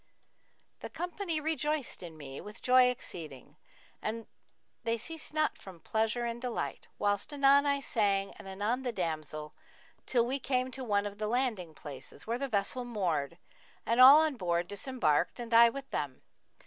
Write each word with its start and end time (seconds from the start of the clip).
The 0.79 0.89
company 0.89 1.39
rejoiced 1.39 2.01
in 2.01 2.17
me 2.17 2.41
with 2.41 2.63
joy 2.63 2.85
exceeding 2.89 3.55
and 4.01 4.25
the 4.83 4.97
ceased 4.97 5.31
not 5.31 5.59
from 5.59 5.79
pleasure 5.79 6.25
and 6.25 6.41
delight, 6.41 6.87
whilst 6.97 7.31
anon 7.31 7.67
I 7.67 7.81
sang 7.81 8.33
and 8.39 8.47
anon 8.47 8.81
the 8.81 8.91
damsel, 8.91 9.53
till 10.07 10.25
we 10.25 10.39
came 10.39 10.71
to 10.71 10.83
one 10.83 11.05
of 11.05 11.19
the 11.19 11.27
landing 11.27 11.75
places, 11.75 12.25
where 12.25 12.39
the 12.39 12.49
vessel 12.49 12.83
moored 12.83 13.37
and 13.85 14.01
all 14.01 14.17
on 14.21 14.37
board 14.37 14.67
disembarked 14.67 15.39
and 15.39 15.53
I 15.53 15.69
with 15.69 15.87
them. 15.91 16.23